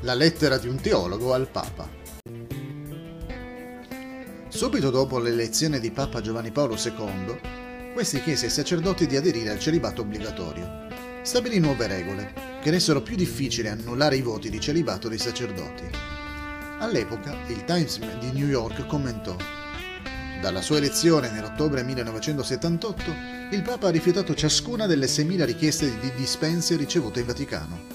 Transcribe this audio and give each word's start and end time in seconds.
La 0.00 0.14
lettera 0.14 0.58
di 0.58 0.68
un 0.68 0.80
teologo 0.80 1.32
al 1.32 1.48
Papa. 1.48 1.88
Subito 4.48 4.90
dopo 4.90 5.18
l'elezione 5.18 5.80
di 5.80 5.90
Papa 5.90 6.20
Giovanni 6.20 6.50
Paolo 6.50 6.76
II, 6.76 7.92
questi 7.94 8.22
chiese 8.22 8.46
ai 8.46 8.50
sacerdoti 8.50 9.06
di 9.06 9.16
aderire 9.16 9.50
al 9.50 9.58
celibato 9.58 10.02
obbligatorio. 10.02 10.88
Stabilì 11.22 11.58
nuove 11.58 11.86
regole, 11.86 12.32
che 12.60 12.70
ressero 12.70 13.02
più 13.02 13.16
difficile 13.16 13.70
annullare 13.70 14.16
i 14.16 14.22
voti 14.22 14.50
di 14.50 14.60
celibato 14.60 15.08
dei 15.08 15.18
sacerdoti. 15.18 15.88
All'epoca, 16.80 17.36
il 17.48 17.64
Times 17.64 17.98
di 18.18 18.32
New 18.32 18.46
York 18.46 18.86
commentò 18.86 19.36
dalla 20.44 20.60
sua 20.60 20.76
elezione 20.76 21.30
nell'ottobre 21.30 21.82
1978, 21.82 23.14
il 23.52 23.62
Papa 23.62 23.88
ha 23.88 23.90
rifiutato 23.90 24.34
ciascuna 24.34 24.86
delle 24.86 25.06
6.000 25.06 25.42
richieste 25.46 25.98
di 25.98 26.12
dispense 26.14 26.76
ricevute 26.76 27.20
in 27.20 27.26
Vaticano. 27.26 27.93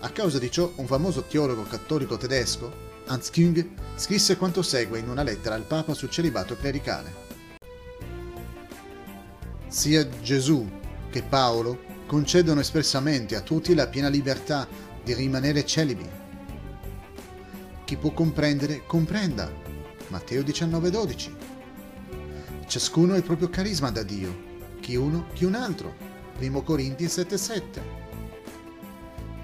A 0.00 0.10
causa 0.10 0.38
di 0.38 0.50
ciò, 0.50 0.70
un 0.76 0.86
famoso 0.86 1.22
teologo 1.22 1.62
cattolico 1.62 2.16
tedesco, 2.16 2.84
Hans 3.06 3.30
Küng, 3.30 3.66
scrisse 3.94 4.36
quanto 4.36 4.62
segue 4.62 4.98
in 4.98 5.08
una 5.08 5.22
lettera 5.22 5.54
al 5.54 5.62
Papa 5.62 5.94
sul 5.94 6.10
celibato 6.10 6.54
clericale. 6.56 7.24
Sia 9.68 10.08
Gesù 10.20 10.68
che 11.10 11.22
Paolo 11.22 11.84
concedono 12.06 12.60
espressamente 12.60 13.36
a 13.36 13.40
tutti 13.40 13.74
la 13.74 13.86
piena 13.86 14.08
libertà 14.08 14.68
di 15.02 15.14
rimanere 15.14 15.64
celibi. 15.64 16.08
Chi 17.84 17.96
può 17.96 18.12
comprendere, 18.12 18.82
comprenda. 18.86 19.50
Matteo 20.08 20.42
19:12. 20.42 21.34
Ciascuno 22.66 23.14
ha 23.14 23.16
il 23.16 23.22
proprio 23.22 23.48
carisma 23.48 23.90
da 23.90 24.02
Dio, 24.02 24.34
chi 24.80 24.94
uno, 24.96 25.26
chi 25.32 25.44
un 25.44 25.54
altro. 25.54 25.94
1 26.38 26.62
Corinti 26.62 27.06
7:7. 27.06 28.05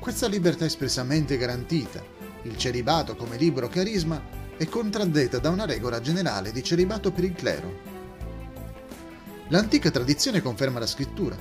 Questa 0.03 0.27
libertà 0.27 0.65
espressamente 0.65 1.37
garantita. 1.37 2.03
Il 2.43 2.57
celibato 2.57 3.15
come 3.15 3.37
libero 3.37 3.69
carisma 3.69 4.21
è 4.57 4.67
contraddetta 4.67 5.39
da 5.39 5.49
una 5.49 5.65
regola 5.65 6.01
generale 6.01 6.51
di 6.51 6.61
celibato 6.61 7.13
per 7.13 7.23
il 7.23 7.35
clero. 7.35 7.79
L'antica 9.51 9.93
tradizione 9.93 10.43
conferma 10.43 10.81
la 10.81 10.89
scrittura. 10.89 11.37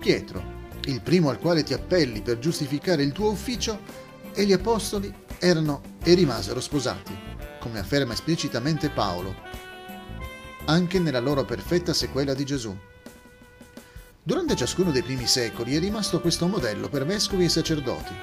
Pietro, 0.00 0.42
il 0.86 1.02
primo 1.02 1.30
al 1.30 1.38
quale 1.38 1.62
ti 1.62 1.72
appelli 1.72 2.20
per 2.20 2.40
giustificare 2.40 3.04
il 3.04 3.12
tuo 3.12 3.30
ufficio, 3.30 3.78
e 4.32 4.44
gli 4.44 4.52
apostoli 4.52 5.14
erano 5.38 5.80
e 6.02 6.14
rimasero 6.14 6.60
sposati, 6.60 7.16
come 7.60 7.78
afferma 7.78 8.12
esplicitamente 8.12 8.90
Paolo, 8.90 9.36
anche 10.64 10.98
nella 10.98 11.20
loro 11.20 11.44
perfetta 11.44 11.92
sequela 11.92 12.34
di 12.34 12.44
Gesù. 12.44 12.76
Durante 14.26 14.56
ciascuno 14.56 14.90
dei 14.90 15.02
primi 15.02 15.26
secoli 15.26 15.76
è 15.76 15.78
rimasto 15.78 16.18
questo 16.18 16.46
modello 16.46 16.88
per 16.88 17.04
vescovi 17.04 17.44
e 17.44 17.50
sacerdoti. 17.50 18.14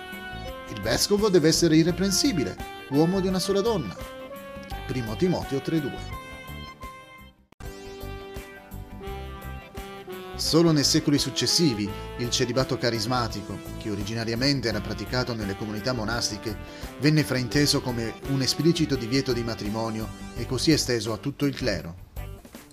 Il 0.73 0.81
vescovo 0.81 1.29
deve 1.29 1.49
essere 1.49 1.75
irreprensibile, 1.75 2.57
uomo 2.89 3.19
di 3.19 3.27
una 3.27 3.37
sola 3.37 3.61
donna. 3.61 3.95
1 4.91 5.15
Timoteo 5.15 5.59
3.2 5.59 5.91
Solo 10.37 10.71
nei 10.71 10.83
secoli 10.83 11.19
successivi 11.19 11.87
il 12.17 12.31
celibato 12.31 12.79
carismatico, 12.79 13.59
che 13.77 13.91
originariamente 13.91 14.69
era 14.69 14.81
praticato 14.81 15.35
nelle 15.35 15.55
comunità 15.55 15.93
monastiche, 15.93 16.57
venne 16.99 17.23
frainteso 17.23 17.79
come 17.79 18.15
un 18.29 18.41
esplicito 18.41 18.95
divieto 18.95 19.33
di 19.33 19.43
matrimonio 19.43 20.07
e 20.35 20.47
così 20.47 20.71
esteso 20.71 21.13
a 21.13 21.17
tutto 21.17 21.45
il 21.45 21.55
clero. 21.55 22.09